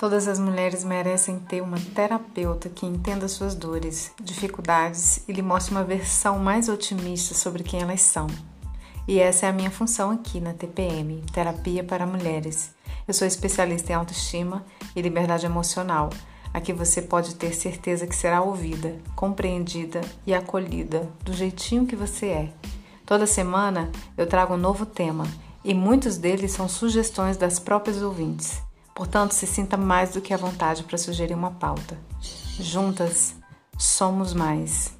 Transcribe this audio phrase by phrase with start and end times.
[0.00, 5.74] Todas as mulheres merecem ter uma terapeuta que entenda suas dores, dificuldades e lhe mostre
[5.74, 8.26] uma versão mais otimista sobre quem elas são.
[9.06, 12.74] E essa é a minha função aqui na TPM Terapia para Mulheres.
[13.06, 14.64] Eu sou especialista em autoestima
[14.96, 16.08] e liberdade emocional.
[16.54, 22.26] Aqui você pode ter certeza que será ouvida, compreendida e acolhida do jeitinho que você
[22.26, 22.52] é.
[23.04, 25.26] Toda semana eu trago um novo tema
[25.62, 28.62] e muitos deles são sugestões das próprias ouvintes.
[28.94, 31.98] Portanto, se sinta mais do que à vontade para sugerir uma pauta.
[32.58, 33.34] Juntas,
[33.78, 34.99] somos mais.